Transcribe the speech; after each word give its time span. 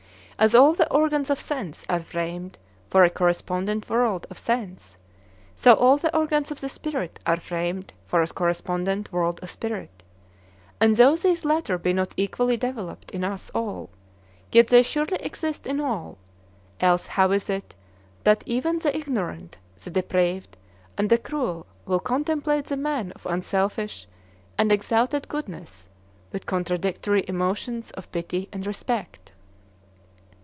As 0.41 0.55
all 0.55 0.73
the 0.73 0.91
organs 0.91 1.29
of 1.29 1.39
sense 1.39 1.85
are 1.87 1.99
framed 1.99 2.57
for 2.89 3.03
a 3.03 3.11
correspondent 3.11 3.87
world 3.87 4.25
of 4.31 4.39
sense, 4.39 4.97
so 5.55 5.73
all 5.75 5.97
the 5.97 6.17
organs 6.17 6.49
of 6.49 6.61
the 6.61 6.67
spirit 6.67 7.19
are 7.27 7.39
framed 7.39 7.93
for 8.07 8.23
a 8.23 8.27
correspondent 8.27 9.11
world 9.13 9.39
of 9.43 9.51
spirit; 9.51 10.01
and 10.79 10.95
though 10.97 11.15
these 11.15 11.45
latter 11.45 11.77
be 11.77 11.93
not 11.93 12.15
equally 12.17 12.57
developed 12.57 13.11
in 13.11 13.23
us 13.23 13.51
all, 13.51 13.91
yet 14.51 14.69
they 14.69 14.81
surely 14.81 15.17
exist 15.17 15.67
in 15.67 15.79
all; 15.79 16.17
else 16.79 17.05
how 17.05 17.29
is 17.29 17.47
it 17.47 17.75
that 18.23 18.41
even 18.47 18.79
the 18.79 18.97
ignorant, 18.97 19.57
the 19.83 19.91
depraved, 19.91 20.57
and 20.97 21.11
the 21.11 21.19
cruel 21.19 21.67
will 21.85 21.99
contemplate 21.99 22.65
the 22.65 22.75
man 22.77 23.11
of 23.11 23.27
unselfish 23.27 24.07
and 24.57 24.71
exalted 24.71 25.27
goodness 25.27 25.87
with 26.31 26.47
contradictory 26.47 27.23
emotions 27.27 27.91
of 27.91 28.11
pity 28.11 28.49
and 28.51 28.65
respect? 28.65 29.19